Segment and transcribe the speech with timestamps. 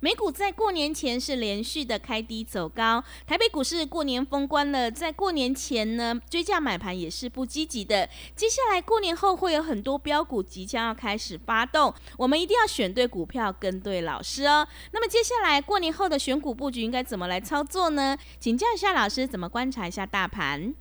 [0.00, 8.08] 美股在过年前是连续的开低走高，台北股市过年封关了，在过年前呢追价买盘也是不积极的。
[8.36, 14.66] 接下来过年后会有很多标股即将要开始发动，我们一定要选对股票，跟对老师哦。
[14.92, 18.16] 那么接下来过年后的选股布局应该怎么来操作呢？
[18.38, 20.72] 请教一下老师，怎么观察一下大盘？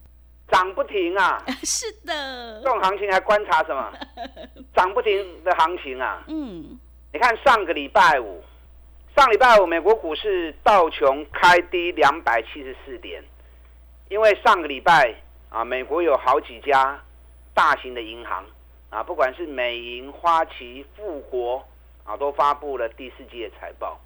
[0.51, 1.43] 涨不停啊！
[1.63, 3.91] 是的，这种行情还观察什么？
[4.75, 6.23] 涨不停的行情啊！
[6.27, 6.79] 嗯，
[7.11, 8.43] 你看上个礼拜五。
[9.17, 13.23] 上礼拜五，美国股市道琼开低两百七十四点，
[14.09, 15.11] 因为上个礼拜
[15.49, 17.01] 啊，美国有好几家
[17.55, 18.45] 大型的银行
[18.91, 21.65] 啊，不管是美银、花旗、富国
[22.05, 23.99] 啊，都发布了第四季的财报。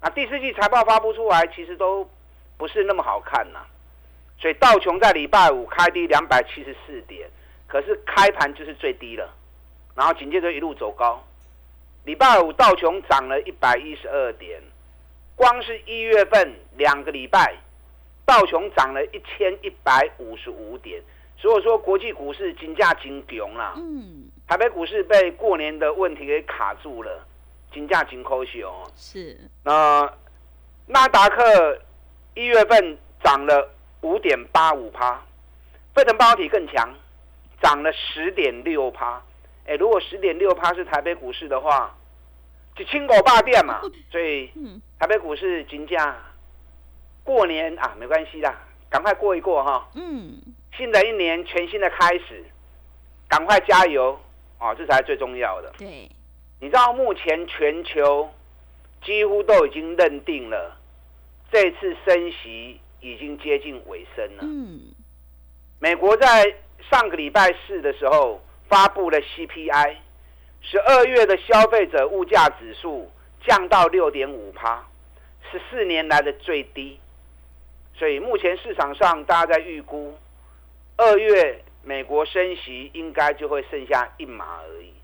[0.00, 2.08] 那第四季财报发布出来，其实都
[2.56, 3.66] 不是那么好看呐。
[4.38, 7.28] 所以道琼在礼拜五开低两百七十四点，
[7.66, 9.28] 可是开盘就是最低了，
[9.96, 11.20] 然后紧接着一路走高。
[12.04, 14.60] 礼拜五道琼涨了一百一十二点，
[15.36, 17.54] 光是一月份两个礼拜，
[18.26, 21.00] 道琼涨了一千一百五十五点。
[21.38, 27.26] 所以说国际股市金价金熊啦，嗯，台北股市被过年的问题给卡住了，
[27.72, 28.72] 金价金抠熊。
[28.96, 29.36] 是。
[29.64, 30.12] 那
[30.86, 31.80] 纳达克
[32.34, 33.70] 一月份涨了
[34.02, 35.20] 五点八五趴，
[35.94, 36.92] 费城半导体更强，
[37.60, 39.20] 涨了十点六趴。
[39.64, 41.96] 哎，如果十点六趴是台北股市的话，
[42.74, 43.80] 就青狗霸店嘛，
[44.10, 44.50] 所以
[44.98, 46.16] 台北股市金价
[47.22, 49.88] 过年啊，没关系啦，赶快过一过哈。
[49.94, 50.36] 嗯，
[50.76, 52.44] 新的一年全新的开始，
[53.28, 54.18] 赶快加油
[54.58, 55.72] 啊，这才是最重要的。
[55.78, 56.10] 对，
[56.60, 58.28] 你知道目前全球
[59.04, 60.76] 几乎都已经认定了，
[61.52, 64.42] 这次升息已经接近尾声了。
[64.42, 64.92] 嗯，
[65.78, 66.52] 美国在
[66.90, 68.42] 上个礼拜四的时候。
[68.72, 69.96] 发布了 CPI，
[70.62, 73.12] 十二月的消费者物价指数
[73.46, 74.82] 降到六点五趴，
[75.50, 76.98] 十四年来的最低。
[77.94, 80.16] 所以目前市场上大家在预估，
[80.96, 84.94] 二月美国升息应该就会剩下一码而已。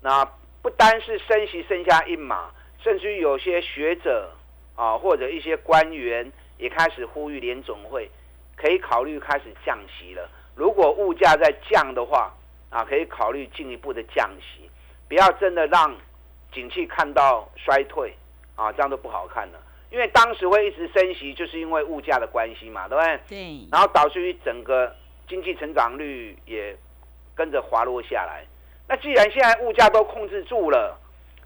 [0.00, 0.24] 那
[0.60, 2.50] 不单是升息剩下一码，
[2.82, 4.32] 甚至于有些学者
[4.74, 8.10] 啊或者一些官员也开始呼吁联总会
[8.56, 10.28] 可以考虑开始降息了。
[10.56, 12.34] 如果物价在降的话，
[12.74, 14.68] 啊，可以考虑进一步的降息，
[15.06, 15.94] 不要真的让
[16.52, 18.12] 景气看到衰退
[18.56, 19.62] 啊，这样都不好看了。
[19.92, 23.20] 因为当时会一直升息，就是因为物价的关系嘛，对不对？
[23.28, 23.68] 对。
[23.70, 24.92] 然后导致于整个
[25.28, 26.76] 经济成长率也
[27.36, 28.44] 跟着滑落下来。
[28.88, 30.98] 那既然现在物价都控制住了，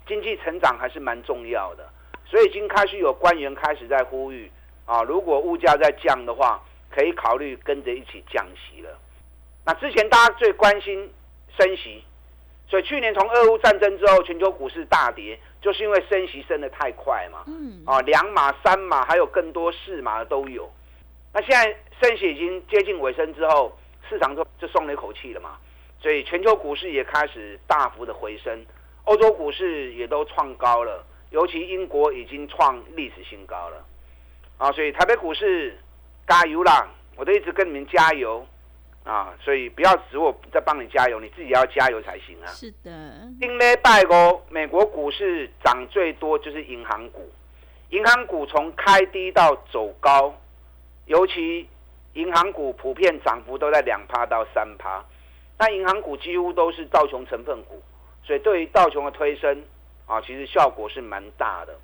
[0.07, 1.87] 经济成长还是蛮重要的，
[2.25, 4.51] 所以已经开始有官员开始在呼吁
[4.87, 6.59] 啊，如果物价在降的话，
[6.91, 8.99] 可以考虑跟着一起降息了。
[9.67, 11.13] 那之前大家最关心。
[11.59, 12.05] 升息，
[12.69, 17.43] 所以去年从俄乌战争之后，全球股市大跌，就是因为升息升的太快嘛。
[17.49, 17.83] 嗯。
[17.85, 20.71] 啊，两码、三码，还有更多四码的都有。
[21.33, 23.77] 那现在升息已经接近尾声之后，
[24.09, 25.59] 市场就就松了一口气了嘛。
[26.01, 28.65] 所以全球股市也开始大幅的回升，
[29.05, 33.85] 欧洲股市也都创高了，尤其英国已经创历史新高了。
[34.59, 35.77] 啊，所以台北股市
[36.29, 36.89] 加油啦！
[37.17, 38.47] 我都一直跟你们加油。
[39.05, 42.47] 啊，所以不要指我在帮你加油，你自己要加油才行啊。
[42.49, 42.91] 是的，
[43.41, 47.31] 今礼拜五美国股市涨最多就是银行股，
[47.89, 50.35] 银行股从开低到走高，
[51.07, 51.67] 尤其
[52.13, 55.03] 银行股普遍涨幅都在两趴到三趴，
[55.59, 57.83] 那银行股几乎都是道琼成分股，
[58.23, 59.65] 所以对于道琼的推升
[60.05, 61.75] 啊，其实效果是蛮大的。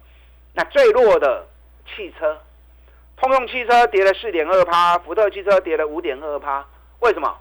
[0.53, 1.47] 那最弱的
[1.87, 2.39] 汽车，
[3.17, 6.67] 通用汽车跌了四点二趴，福特汽车跌了五点二趴。
[7.05, 7.37] 为什么？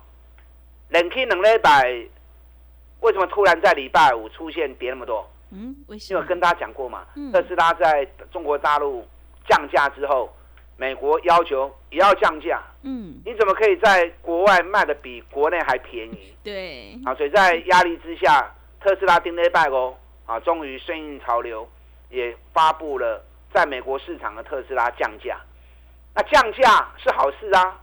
[0.90, 1.86] 冷气冷了一百，
[3.00, 5.26] 为什么突然在礼拜五出现跌那么多？
[5.52, 6.20] 嗯，为什么？
[6.20, 9.08] 因为跟大家讲过嘛，特斯拉在中国大陆
[9.48, 10.30] 降价之后，
[10.76, 12.62] 美国要求也要降价。
[12.82, 16.36] 嗯，你怎么可以在国外卖的比国内还便宜？
[16.44, 17.00] 对。
[17.06, 19.96] 啊，所以在压力之下，特斯拉定了一百哦，
[20.26, 21.66] 啊，终于顺应潮流，
[22.10, 23.24] 也发布了
[23.54, 25.40] 在美国市场的特斯拉降价。
[26.14, 27.80] 那降价是好事啊。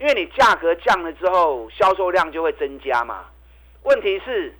[0.00, 3.26] 因为你价格降了之后，销售量就会增加嘛。
[3.82, 4.50] 问题是，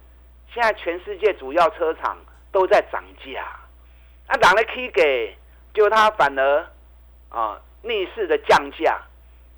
[0.52, 2.18] 现在全世界主要车厂
[2.52, 3.46] 都在涨价，
[4.28, 5.34] 那，涨了 K 给，
[5.72, 6.66] 就它反而
[7.30, 9.00] 啊逆势的降价。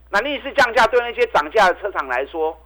[0.08, 2.56] 那逆势降价对那些涨价的车厂来说，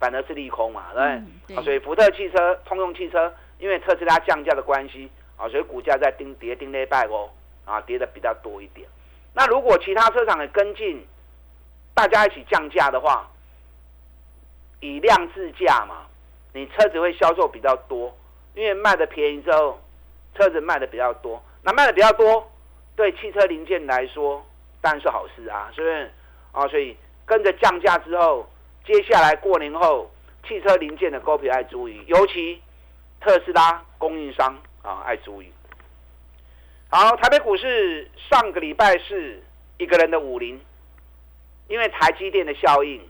[0.00, 1.56] 反而是利空嘛，对不对？
[1.56, 7.30] 啊，所以福特汽车、通用汽车，因为特斯拉降价的关系啊，所以股价在跌跌跌那拜哦，
[7.64, 8.88] 啊，跌的比较多一点。
[9.32, 11.06] 那如果其他车厂也跟进。
[12.02, 13.30] 大家一起降价的话，
[14.80, 16.04] 以量制价嘛，
[16.52, 18.12] 你车子会销售比较多，
[18.56, 19.80] 因为卖的便宜之后，
[20.34, 22.50] 车子卖的比较多，那卖的比较多，
[22.96, 24.44] 对汽车零件来说
[24.80, 26.10] 当然是好事啊，是不是？
[26.50, 28.50] 啊，所以跟着降价之后，
[28.84, 30.10] 接下来过年后，
[30.48, 32.60] 汽车零件的高皮爱注意，尤其
[33.20, 35.52] 特斯拉供应商啊爱注意。
[36.90, 39.40] 好，台北股市上个礼拜是
[39.78, 40.60] 一个人的五零。
[41.72, 43.00] 因为台积电的效应，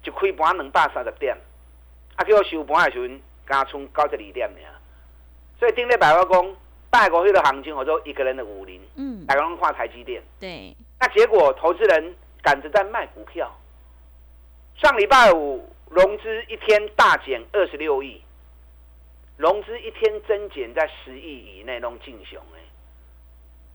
[0.00, 1.36] 就开盘两百三十点，
[2.14, 4.80] 啊，叫我收盘的时阵，加冲九十二点尔。
[5.58, 6.56] 所以顶礼拜我讲，
[6.88, 10.72] 拜五迄个行情，我说一个人的五零，嗯，大家拢看台积电，对。
[11.00, 13.52] 那结果投资人赶着在卖股票。
[14.76, 18.22] 上礼拜五融资一天大减二十六亿，
[19.36, 22.60] 融资一天增减在十亿以内，拢进雄哎，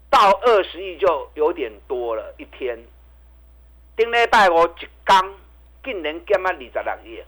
[0.10, 2.80] 到二十亿就有点多了，一天。
[3.96, 5.34] 顶礼拜五一天
[5.82, 7.24] 竟然减啊二十六亿，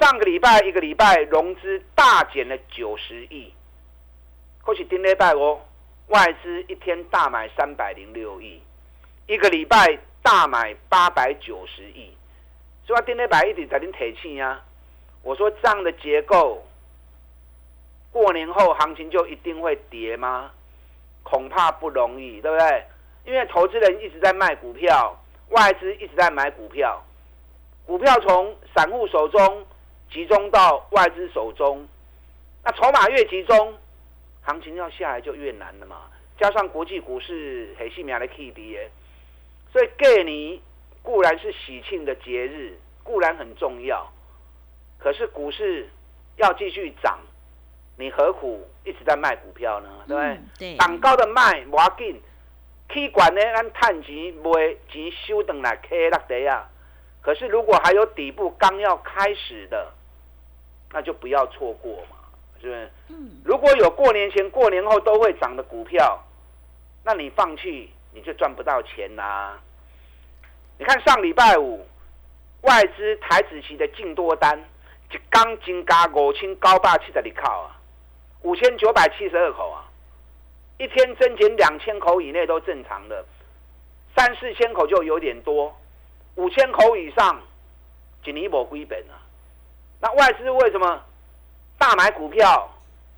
[0.00, 3.52] 上个礼拜一个礼拜融资大减了九十亿，
[4.62, 5.60] 或是顶礼拜五
[6.06, 8.62] 外资一天大买三百零六亿，
[9.26, 12.16] 一个礼拜大买八百九十亿，
[12.86, 14.64] 所以顶礼拜一直在恁提醒啊，
[15.22, 16.66] 我说这样的结构，
[18.10, 20.52] 过年后行情就一定会跌吗？
[21.22, 22.84] 恐怕不容易，对不对？
[23.26, 25.14] 因为投资人一直在卖股票。
[25.50, 27.02] 外资一直在买股票，
[27.86, 29.64] 股票从散户手中
[30.10, 31.86] 集中到外资手中，
[32.64, 33.74] 那筹码越集中，
[34.42, 36.02] 行情要下来就越难了嘛。
[36.38, 38.78] 加上国际股市很细苗的 K D
[39.72, 40.60] 所以给你
[41.02, 44.10] 固然是喜庆的节日，固然很重要，
[44.98, 45.88] 可是股市
[46.36, 47.18] 要继续涨，
[47.96, 49.88] 你何苦一直在卖股票呢？
[50.08, 50.40] 对不对？
[50.58, 52.20] 对，涨高的卖，不要紧。
[52.88, 56.68] K 管呢，按探钱卖钱收等来 K 落地啊。
[57.20, 59.92] 可是如果还有底部刚要开始的，
[60.92, 62.16] 那就不要错过嘛，
[62.60, 62.90] 是不是？
[63.08, 63.40] 嗯。
[63.44, 66.22] 如果有过年前、过年后都会涨的股票，
[67.04, 69.58] 那你放弃你就赚不到钱啦。
[70.78, 71.86] 你看上礼拜五
[72.62, 74.58] 外资台子期的净多单，
[75.10, 77.76] 一刚金加五千高八七十二口啊，
[78.42, 79.85] 五千九百七十二口啊。
[80.78, 83.24] 一天增减两千口以内都正常的，
[84.14, 85.74] 三四千口就有点多，
[86.34, 87.40] 五千口以上，
[88.22, 89.14] 就尼泊归本了。
[90.00, 91.02] 那外资为什么
[91.78, 92.70] 大买股票，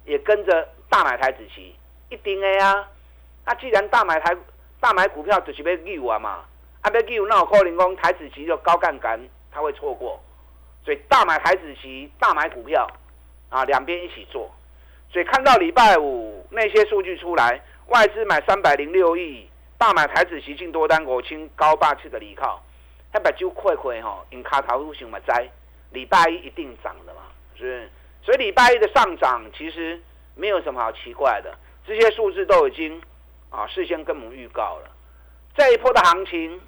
[0.04, 1.74] 也跟着大买台子期？
[2.10, 2.86] 一定的呀。
[3.44, 4.36] 那既然大买台
[4.78, 6.44] 大买股票，就是要救啊嘛。
[6.80, 9.20] 啊，要救那有可能讲台子期就高杠杆，
[9.50, 10.22] 他会错过。
[10.84, 12.88] 所以大买台子期，大买股票，
[13.48, 14.48] 啊，两边一起做。
[15.10, 22.62] 所以看到礼拜五那些数据出来，外资买三百零六亿，大买台子习近多单国清高霸气的离靠，
[23.10, 25.48] 他把就快快哈，因卡头入熊嘛灾，
[25.92, 27.22] 礼拜一一定涨的嘛，
[27.56, 27.90] 是不是？
[28.22, 29.98] 所以礼拜一的上涨其实
[30.34, 33.00] 没有什么好奇怪的，这些数字都已经
[33.48, 34.90] 啊事先跟我们预告了，
[35.56, 36.60] 这一波的行情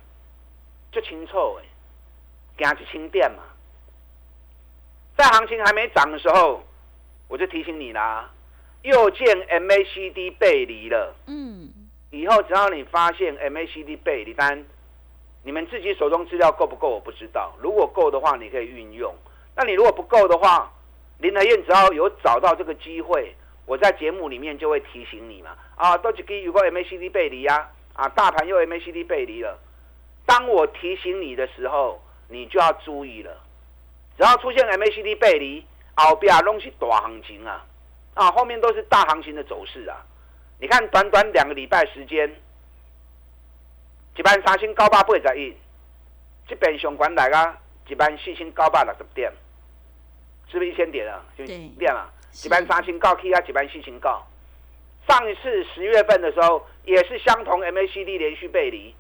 [0.90, 3.42] 就清楚哎，行去清点嘛，
[5.14, 6.64] 在行情还没涨的时候。
[7.30, 8.28] 我就提醒你啦，
[8.82, 11.14] 又见 MACD 背离了。
[11.28, 11.70] 嗯，
[12.10, 14.64] 以后只要你发现 MACD 背离，单，
[15.44, 17.54] 你们自己手中资料够不够我不知道。
[17.62, 19.12] 如果够的话，你可以运用；
[19.54, 20.72] 那你如果不够的话，
[21.18, 23.32] 林德燕只要有找到这个机会，
[23.64, 25.56] 我在节目里面就会提醒你嘛。
[25.76, 29.56] 啊，都只给有个 MACD 背离呀，啊，大盘又 MACD 背离了。
[30.26, 33.30] 当我提醒你的时候，你就要注意了。
[34.16, 35.64] 只要出现 MACD 背离。
[36.04, 37.64] 后边拢是大行情啊，
[38.14, 40.04] 啊，后面都是大行情的走势啊。
[40.59, 42.28] 你看，短短两个礼拜时间，
[44.16, 45.57] 一万三千九百八十亿，
[46.47, 47.54] 这边上管来个
[47.88, 49.33] 一万四千九百六十点，
[50.50, 51.25] 是不是一千点啊？
[51.37, 51.47] 对，
[51.78, 52.11] 变了，
[52.45, 54.23] 一万三千高 K 啊，一万四千高。
[55.09, 58.95] 上一次十月份的时候，也是相同 MACD 连续背离，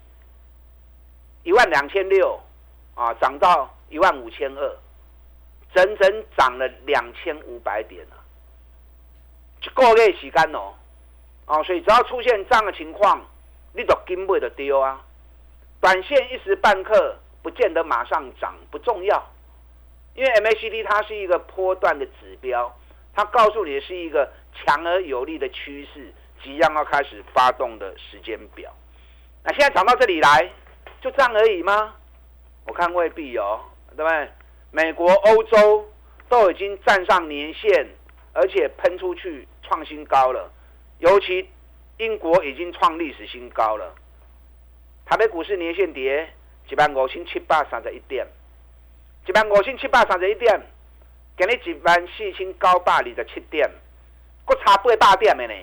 [1.44, 2.40] 一万两千六
[2.94, 4.76] 啊，涨到一万五千二。
[5.74, 8.16] 整整涨了两千五百点了，
[9.62, 10.74] 一个月时间哦，
[11.46, 13.24] 哦，所以只要出现这样的情况，
[13.72, 15.00] 你都根本的丢啊，
[15.80, 19.22] 短线一时半刻不见得马上涨，不重要，
[20.14, 22.76] 因为 MACD 它是一个波段的指标，
[23.14, 26.12] 它告诉你是一个强而有力的趋势，
[26.42, 28.72] 即将要开始发动的时间表。
[29.44, 30.50] 那现在涨到这里来，
[31.00, 31.94] 就这样而已吗？
[32.66, 33.60] 我看未必哦，
[33.96, 34.30] 对不对？
[34.72, 35.88] 美国、欧洲
[36.28, 37.88] 都已经站上年线，
[38.32, 40.50] 而且喷出去创新高了，
[40.98, 41.48] 尤其
[41.98, 43.94] 英国已经创历史新高了。
[45.06, 46.32] 台北股市年线跌
[46.68, 48.24] 一万五千七百三十一点，
[49.26, 50.60] 一万五千七百三十一点，
[51.36, 53.68] 今日一万四千九百二十七点，
[54.44, 55.54] 搁差八百点的呢。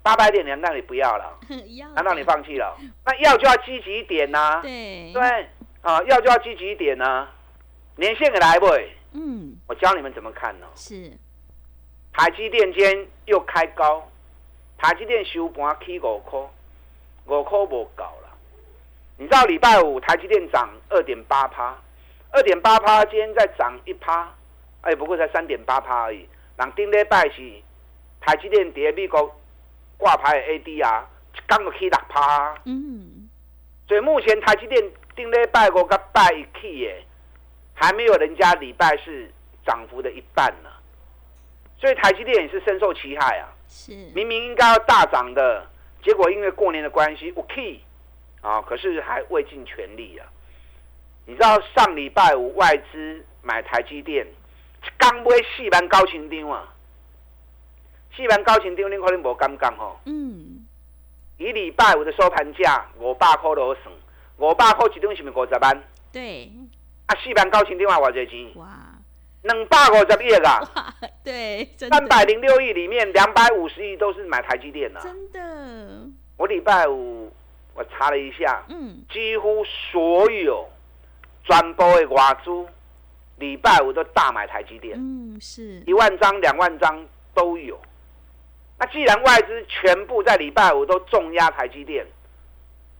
[0.00, 1.38] 八百点，难道你不要了？
[1.96, 2.78] 难道你放弃了？
[3.04, 4.60] 那要就要积极一点呐。
[4.62, 5.22] 对对
[5.82, 7.28] 啊，要就要积极一点呐。
[7.98, 8.66] 年线给来不？
[9.12, 10.66] 嗯，我教你们怎么看呢？
[10.74, 11.12] 是。
[12.12, 14.08] 台积电间又开高，
[14.78, 16.40] 台积电收盘起五块，
[17.26, 18.28] 五块无够了。
[19.16, 21.76] 你知道礼拜五台积电涨二点八趴，
[22.30, 24.32] 二点八趴，今天再涨一趴，
[24.80, 26.28] 哎，不过才三点八趴而已。
[26.56, 27.62] 人顶礼拜是
[28.20, 29.34] 台积电跌美国。
[30.00, 31.02] 挂牌的 ADR
[31.34, 33.28] 一刚就起六趴，嗯，
[33.88, 34.80] 所以目前台积电
[35.16, 37.04] 顶礼拜五甲拜一起耶，
[37.80, 39.30] 还没有人家礼拜是
[39.64, 40.70] 涨幅的一半呢，
[41.78, 43.46] 所以台积电也是深受其害啊。
[43.68, 45.64] 是，明明应该要大涨的，
[46.02, 47.80] 结果因为过年的关系我 key
[48.40, 50.26] 啊，可是还未尽全力啊。
[51.24, 54.26] 你知道上礼拜五外资买台积电，
[54.96, 55.24] 刚买
[55.56, 56.74] 四万高清张啊。
[58.16, 60.00] 四万高清张，你可能无感觉吼。
[60.06, 60.66] 嗯。
[61.36, 63.94] 以礼拜五的收盘价五百块来算，
[64.38, 65.82] 五百块一张是咪五十万？
[66.10, 66.50] 对。
[67.08, 68.56] 啊，四万高清电话，偌济钱？
[68.56, 68.66] 哇！
[69.42, 70.60] 两百五十亿啊！
[70.74, 75.00] 哇，对，三百零六亿里面两百五十亿都是买台积电的。
[75.00, 76.06] 真的。
[76.36, 77.32] 我礼拜五
[77.74, 80.68] 我查了一下，嗯，几乎所有
[81.44, 82.50] 专播的外资
[83.38, 84.98] 礼拜五都大买台积电。
[84.98, 85.82] 嗯，是。
[85.86, 87.80] 一万张、两万张都有。
[88.78, 92.06] 那既然外资全部在礼拜五都重压台积电，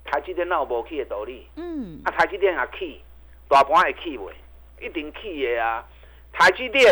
[0.05, 1.49] 台积电那有无去的道理？
[1.57, 3.01] 嗯，啊，台积电也起，
[3.49, 4.35] 大盘会起未？
[4.81, 5.85] 一定起的啊！
[6.33, 6.85] 台积电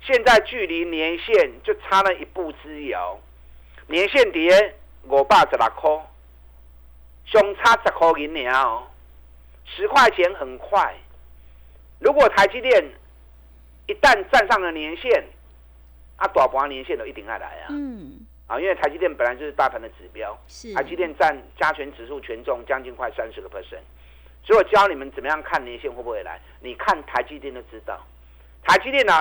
[0.00, 3.18] 现在距离年线就差了一步之遥，
[3.88, 4.74] 年线跌
[5.04, 5.90] 五百十六块，
[7.26, 8.86] 相差十块银两哦，
[9.64, 10.94] 十块钱很快。
[11.98, 12.90] 如果台积电
[13.86, 15.24] 一旦站上了年线，
[16.16, 17.66] 啊，大盘年线都一定要来啊！
[17.70, 23.82] 嗯，啊，因为台积电本来就是大盘的指标，是台积电占加权指数权重将近快三十个 percent，
[24.48, 28.02] 所以我教你们怎么样看年线会不会来，你看台积电就知道。
[28.62, 29.12] 台积电呢，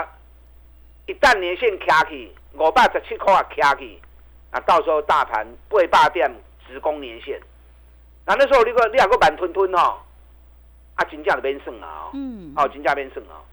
[1.05, 4.01] 一旦年线卡起五百十七块啊卡起，
[4.51, 6.31] 啊，到时候大盘八百点
[6.65, 7.37] 直攻年线，
[8.25, 9.97] 那那时候你个你两个板吞吞哦，
[10.95, 13.43] 啊，金价就变胜啊，嗯，哦，金价变胜啊，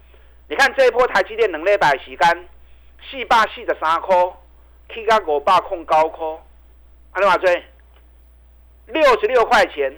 [0.49, 2.49] 你看这一波台积电两礼拜时间。
[3.11, 4.17] 四百四十三块，
[4.89, 6.27] 起到五百空高块，
[7.13, 7.51] 安尼话做，
[8.87, 9.95] 六十六块钱，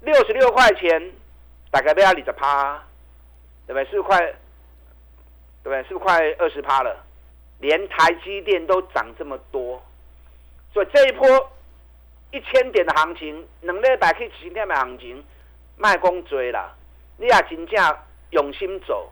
[0.00, 1.12] 六十六块钱，
[1.70, 2.82] 大概要二十趴，
[3.66, 3.84] 对不对？
[3.84, 4.18] 是不是快？
[5.62, 5.82] 对不对？
[5.84, 7.04] 是不是快二十趴了？
[7.58, 9.82] 连台积电都涨这么多，
[10.72, 11.26] 所以这一波
[12.30, 15.24] 一千点的行情，两礼拜去几天的行情，
[15.76, 16.74] 卖光追啦！
[17.16, 17.98] 你也真正
[18.30, 19.10] 用心走，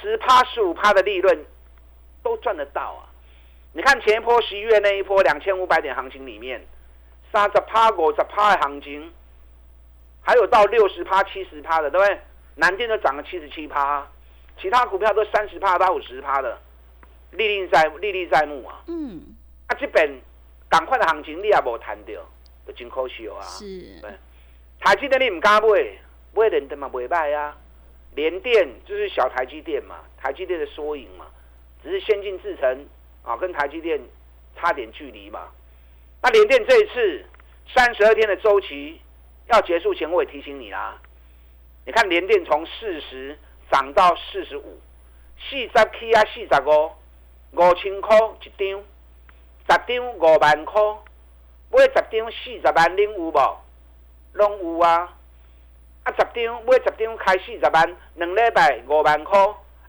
[0.00, 1.44] 十趴十五趴的利润。
[2.22, 3.08] 都赚得到啊！
[3.72, 6.62] 你看前一波十一月那一波两千五百点行情里面，
[7.32, 9.10] 三十趴、五十趴的行情，
[10.22, 12.20] 还有到六十趴、七十趴的，对不对？
[12.56, 14.06] 南电都涨了七十七趴，
[14.60, 16.58] 其他股票都三十趴到五十趴的，
[17.30, 18.82] 历历在历历在目啊！
[18.86, 19.34] 嗯，
[19.66, 20.10] 啊，这边
[20.68, 22.12] 赶快的行情你也无谈到，
[22.66, 23.40] 就真可惜啊！
[23.42, 23.64] 是，
[24.80, 25.68] 台积电你唔敢买，
[26.34, 27.56] 买联电嘛袂歹啊！
[28.14, 31.26] 联电就是小台积电嘛，台积电的缩影嘛。
[31.82, 32.86] 只是先进制程
[33.22, 33.98] 啊，跟台积电
[34.56, 35.48] 差点距离嘛。
[36.22, 37.24] 那联电这一次
[37.74, 39.00] 三十二天的周期
[39.50, 40.96] 要结束前，我也提醒你啦。
[41.84, 43.36] 你看联电从四十
[43.70, 44.78] 涨到四十五，
[45.38, 46.92] 四十起啊，四十五，
[47.52, 48.82] 五千块一张，
[49.68, 50.80] 十张五万块，
[51.72, 53.58] 买十张四十万，恁有无？
[54.34, 55.16] 拢有啊。
[56.04, 59.38] 啊，十张买十张开四十万，两礼拜五万块，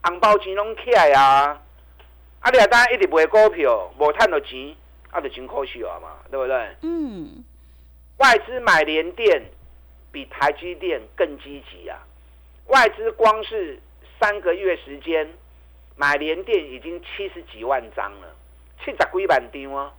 [0.04, 1.62] 红包钱拢起来啊。
[2.40, 2.50] 啊！
[2.50, 4.76] 你啊，当一直卖股票，无赚到钱，
[5.12, 6.76] 啊，就真可惜啊嘛，对不对？
[6.82, 7.46] 嗯。
[8.22, 9.44] 外资买联电
[10.12, 11.98] 比台积电更积极啊！
[12.68, 13.80] 外资光是
[14.20, 15.28] 三个月时间
[15.96, 18.36] 买联电已经七十几万张了，
[18.80, 19.92] 七十几万张啊！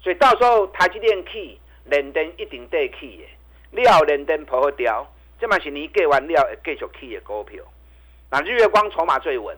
[0.00, 3.24] 所以到时候台积电去，联电一定得去的。
[3.72, 5.06] 你要联电破掉，
[5.38, 7.62] 这嘛是你给完料继续起的股票。
[8.30, 9.54] 那日月光筹码最稳，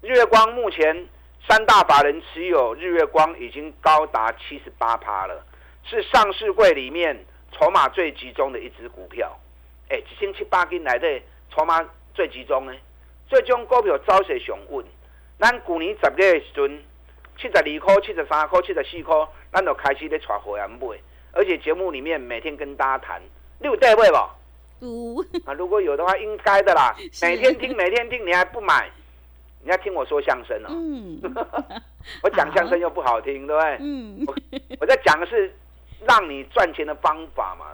[0.00, 1.06] 日月光目前
[1.48, 5.46] 三大法人持有日月光已经高达七十八趴了，
[5.90, 7.18] 是上市柜里面
[7.50, 9.36] 筹码最集中的一只股票。
[9.88, 11.20] 哎，一星七八斤来的
[11.50, 12.72] 筹码最集中呢，
[13.26, 14.84] 最终股票走势上稳。
[15.38, 16.82] 咱去年十月的时阵，
[17.36, 19.16] 七十二块、七十三块、七十四块，
[19.52, 20.96] 咱就开始咧带会员买，
[21.32, 23.20] 而且节目里面每天跟大家谈，
[23.58, 24.16] 你有带位不？
[24.86, 26.94] 有啊，如果有的话，应该的啦。
[27.20, 28.88] 每天听，每天听，你还不买？
[29.62, 30.68] 你要听我说相声哦。
[30.70, 31.20] 嗯。
[32.22, 33.76] 我讲相声又不好听，对不对？
[33.80, 34.24] 嗯。
[34.26, 34.34] 我
[34.80, 35.52] 我在讲的是
[36.06, 37.66] 让你赚钱的方法嘛。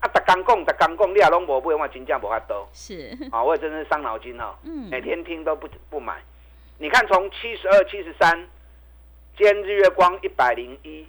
[0.00, 2.68] 啊，打工供，打工供，你也拢无买，我真正无法多。
[2.72, 3.16] 是。
[3.32, 4.54] 啊， 我也真是伤脑筋哦。
[4.62, 4.88] 嗯。
[4.88, 6.22] 每天听都不不买，
[6.78, 8.46] 你看从七十二、七十三，
[9.36, 11.04] 今日月光一百零一，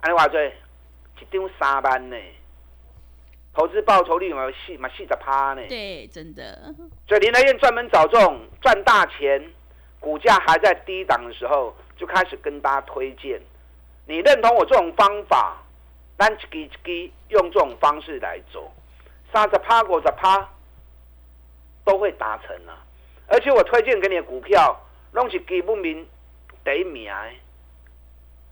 [0.00, 2.16] 安尼话做，一张三万呢。
[3.54, 5.62] 投资报酬率嘛细嘛细着趴呢？
[5.68, 6.74] 对，真的。
[7.08, 9.42] 所以林来燕专门找这种赚大钱，
[9.98, 13.40] 股价还在低档的时候，就开始跟大家推荐。
[14.06, 15.58] 你认同我这种方法？
[16.14, 18.70] 单只基基用这种方式来做，
[19.32, 20.48] 三十趴、五十趴
[21.84, 22.78] 都会达成啊！
[23.26, 24.78] 而且我推荐给你的股票，
[25.12, 26.06] 拢是基本面
[26.64, 27.10] 第一名。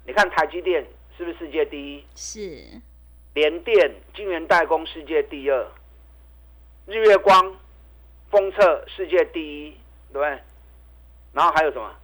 [0.05, 0.85] 你看台积电
[1.17, 2.05] 是不是世界第一？
[2.17, 2.81] 是。
[3.35, 5.67] 联电、晶圆代工世界第二，
[6.87, 7.57] 日月光、
[8.31, 9.71] 封测世界第一，
[10.13, 10.43] 对不对？
[11.33, 11.95] 然后还有什么？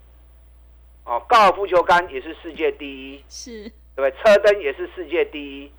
[1.07, 3.63] 哦，高尔夫球杆也是世界第一，是，
[3.95, 4.11] 对不对？
[4.11, 5.73] 车灯也是世界第一，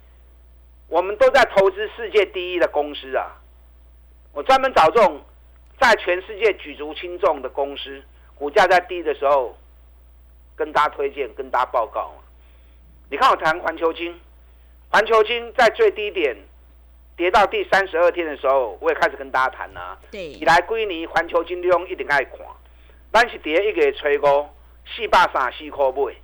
[0.88, 3.36] 我们都在投资世界第一的公司啊！
[4.32, 5.22] 我专门找这种
[5.80, 8.02] 在全世界举足轻重的公司，
[8.36, 9.58] 股价在低的时候，
[10.56, 12.14] 跟大家推荐，跟大家报告。
[13.10, 14.18] 你看我谈环球金。
[14.90, 16.34] 环球金在最低点
[17.18, 20.00] 跌到第三十二天的时候，我也开始跟大家谈了。
[20.10, 22.40] 对，以来归你环球金利用一定爱看，
[23.12, 24.50] 但是跌一个月吹高
[24.96, 26.16] 四百三四块买，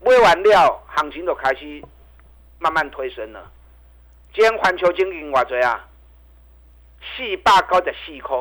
[0.00, 1.82] 买完了行情就开始
[2.58, 3.50] 慢慢推升了。
[4.34, 5.88] 今天环球金经偌多啊，
[7.00, 8.36] 四百九十四块，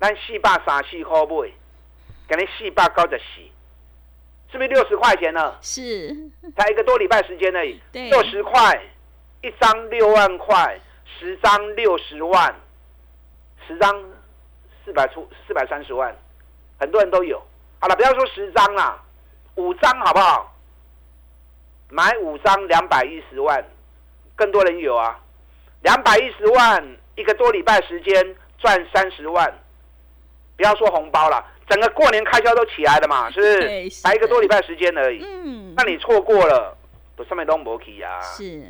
[0.00, 1.52] 咱四百三四块买，
[2.28, 3.42] 今日四百九十四。
[4.50, 5.58] 是不是六十块钱呢？
[5.60, 6.08] 是，
[6.56, 7.78] 才一个多礼拜时间而已。
[7.92, 8.82] 对，六十块
[9.42, 12.54] 一张，六万块，十张六十万，
[13.66, 14.04] 十张
[14.82, 16.16] 四百出四百三十万，
[16.78, 17.42] 很多人都有。
[17.80, 19.00] 好了，不要说十张啦，
[19.56, 20.54] 五张好不好？
[21.90, 23.64] 买五张两百一十万，
[24.36, 25.18] 更多人有啊。
[25.82, 29.52] 两百一十万一个多礼拜时间赚三十万，
[30.56, 31.44] 不要说红包了。
[31.68, 33.90] 整个过年开销都起来了嘛，是不是？
[33.90, 35.22] 才一个多礼拜时间而已。
[35.22, 36.76] 嗯，那你错过了，
[37.14, 38.20] 不上面都没起啊。
[38.22, 38.62] 是，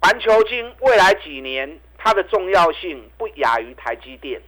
[0.00, 4.40] 环球金未来几年它的重要性不亚于台积电，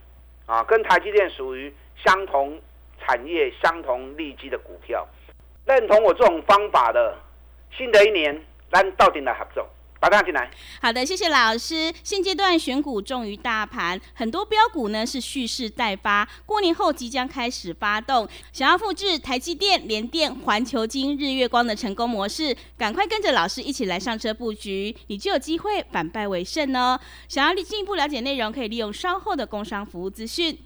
[0.46, 2.60] 啊，跟台积电属于相同
[3.04, 5.06] 产业、相同利基的股票。
[5.66, 7.16] 认同我这种方法的，
[7.76, 9.68] 新的一年，咱到底来合作。
[10.00, 10.50] 把它进来。
[10.80, 11.92] 好的，谢谢老师。
[12.02, 18.28] 现阶段选股重于大盘，很多标股呢是蓄势待发，过年后即将开始发动。
[18.52, 26.98] 想要复制台积电、联电、环球金、日月光的成功模式，赶快跟着老师一起来上车布局，你就有机会反败为胜哦。
[27.28, 30.58] 想要进一步了解内容，可以利用稍后的工商服务资讯。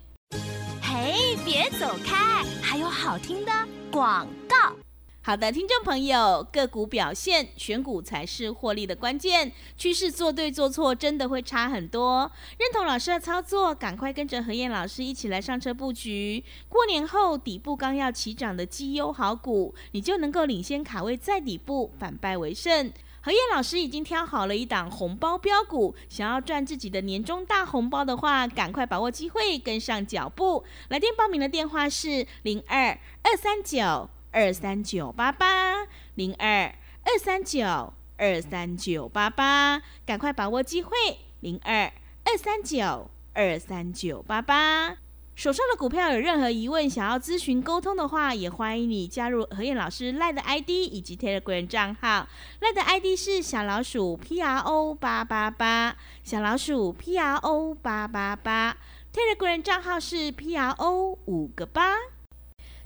[0.99, 3.53] 嘿，别走开，还有好听的
[3.93, 4.75] 广告。
[5.21, 9.53] 好的，听众朋友，个股表现，选股才是获利的关键。
[9.77, 12.31] 趋势做对做错，真的会差很多。
[12.59, 16.43] 认同老师的操作，赶快跟着何燕老师一起来上车布局。
[16.67, 22.91] 过年后底部刚要起涨的绩优好股，你就能够领先卡位在底部，反败为胜。
[23.27, 30.65] 何燕老师已经挑好了一档红包标股，想要赚自己的年终大红包的话，赶快把握机会，跟上脚步。
[30.91, 34.09] 来电报名的电话是零二二三九。
[34.31, 40.95] 二三九八八零二二三九二三九八八，赶快把握机会！
[41.41, 44.99] 零二二三九二三九八八，
[45.37, 52.27] 手上的股票有任何疑问，想要咨询沟通的话，也欢迎你加入何燕老师赖的 ID 以及 Telegram 账号。
[52.61, 55.95] 赖的 ID 是小老鼠 P R O 八八八，
[56.25, 58.79] 小老鼠 P R O 八八八
[59.13, 61.97] ，Telegram 账号是 P R O 五个八。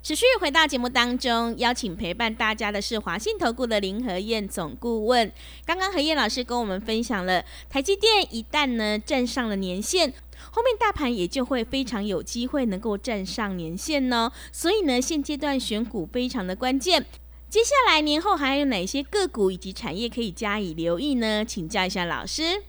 [0.03, 5.31] 持续回到节目当中，邀请陪伴大家的是华信投顾的林和燕总顾问。
[5.67, 10.11] 刚刚何燕老师跟我们分享了，台积电一旦呢站上了年线，
[10.53, 14.33] 后面大盘也就会非常有机会能够站上年线呢。
[14.51, 17.05] 所以呢，现阶段选股非常的关键。
[17.51, 21.45] 接下来年后还有哪些个股以及产业可以加以留意呢？
[21.45, 22.63] 请教一下老师。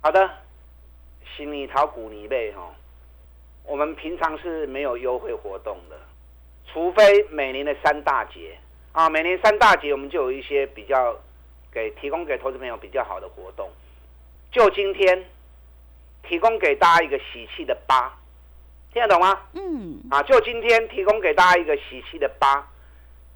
[0.00, 0.30] 好的，
[1.36, 2.72] 新米桃股泥贝哈，
[3.66, 5.98] 我们平常是没有优惠活动的，
[6.74, 8.58] 除非每年的三大节
[8.90, 11.16] 啊，每年三大节我们就有一些比较
[11.72, 13.70] 给提供给投资朋友比较好的活动。
[14.50, 15.24] 就今天
[16.24, 18.12] 提供给大家一个喜气的八，
[18.92, 19.40] 听得懂吗？
[19.52, 20.00] 嗯。
[20.10, 22.68] 啊，就今天提供给大家一个喜气的八，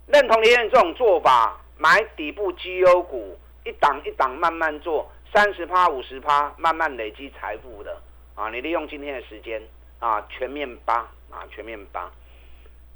[0.09, 5.09] 认同林燕这种做法，买底部绩优股，一档一档慢慢做。
[5.33, 8.01] 三十趴、五十趴，慢慢累积财富的
[8.35, 8.51] 啊！
[8.51, 9.62] 你利用今天的时间
[10.01, 12.11] 啊，全面八啊，全面扒。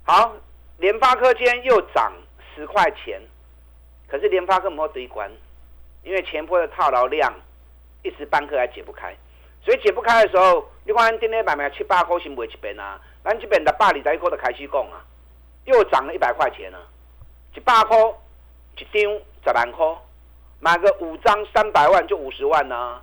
[0.05, 0.35] 好，
[0.79, 2.12] 联发科今天又涨
[2.55, 3.21] 十块钱，
[4.09, 5.31] 可是联发科没有堆关，
[6.03, 7.33] 因为前波的套牢量
[8.03, 9.15] 一时半刻还解不开，
[9.65, 15.05] 所以解不开的时候，你看今天买卖七八块是卖一边啊，咱这边的百二十块的开始讲啊，
[15.67, 16.83] 又涨了一百块钱啊，
[17.55, 17.97] 一百块
[18.77, 19.87] 一张十万块。
[20.59, 23.01] 买个五张三百万就五十万呢，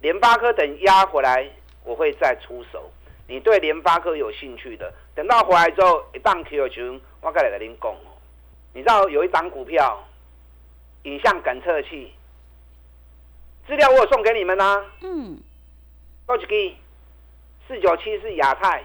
[0.00, 1.48] 联发科等压回来
[1.84, 2.90] 我会再出手。
[3.26, 8.16] 你对联发科有兴趣的，等到回来之后一档 Q 群，我该来跟您讲哦。
[8.72, 10.02] 你知道有一档股票，
[11.02, 12.14] 影像感测器，
[13.66, 14.82] 资料我有送给你们啦。
[15.02, 15.38] 嗯。
[16.24, 16.78] 高级机
[17.68, 18.82] 四九七是亚太，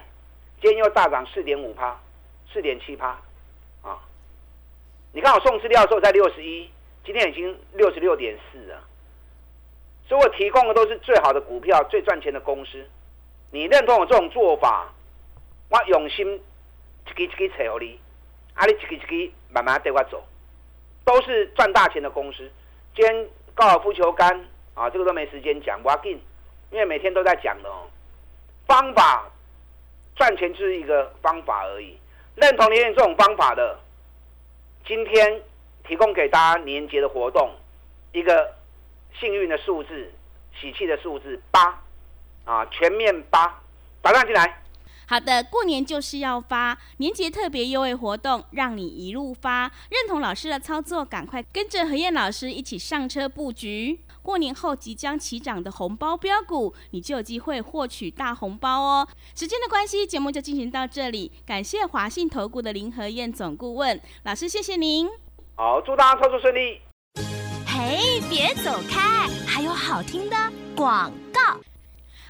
[0.60, 1.98] 今天又大涨四点五趴，
[2.52, 3.18] 四点七趴
[3.80, 3.98] 啊。
[5.12, 6.68] 你看我送资料的时候在六十一。
[7.06, 8.78] 今天已经六十六点四了，
[10.06, 12.86] 所以我提供的都是最好的股票、最赚钱的公司。
[13.50, 14.92] 你认同我这种做法，
[15.70, 16.38] 我用心
[17.16, 17.98] 一支一支扯你，
[18.54, 20.22] 啊，你一支一支慢慢带我走，
[21.04, 22.50] 都是赚大钱的公司。
[22.94, 26.20] 今天高尔夫球杆啊，这个都没时间讲，我要紧，
[26.70, 27.88] 因为每天都在讲的哦。
[28.66, 29.30] 方法
[30.16, 31.98] 赚钱就是一个方法而已，
[32.36, 33.78] 认同你这种方法的，
[34.86, 35.42] 今天。
[35.82, 37.50] 提供给大家年节的活动，
[38.12, 38.54] 一个
[39.18, 40.12] 幸运的数字，
[40.54, 41.82] 喜气的数字八，
[42.44, 43.60] 啊，全面八，
[44.00, 44.62] 打上进来。
[45.10, 49.62] 好的，过年就是要发年节特别优惠活动，让你一路发。
[49.90, 53.98] 认同老师的操作，赶快跟着何燕老师一起上车布局。
[54.22, 59.08] 过年后即将起涨的红包标股，你就有机会获取大红包哦。
[59.34, 61.32] 时间的关系，节目就进行到这里。
[61.44, 65.08] 感谢华信投顾的林何燕总顾问老师，谢谢您。
[65.56, 66.80] 好，祝大家操作顺利。
[67.66, 70.36] 嘿，别走开，还有好听的
[70.76, 71.58] 广告。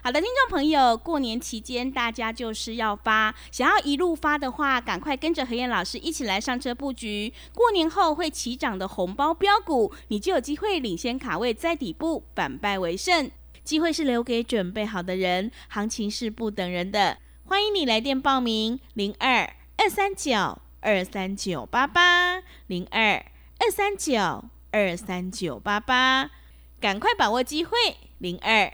[0.03, 7.31] 好的，听众朋友，过年期间大家就是要发，想要一路发的话，赶快跟着何燕老师一起来上车布局。
[7.53, 13.29] 过年后会起涨的红包标股，你就有机会领先卡位在底部，反败为胜。
[13.63, 17.19] 机会是留给准备好的人，行情是不等人的。
[17.45, 20.57] 欢迎你来电报名：零二二三九。
[20.83, 23.23] 二三九八八零二
[23.59, 26.31] 二三九二三九八八，
[26.79, 27.71] 赶快把握机会！
[28.17, 28.73] 零二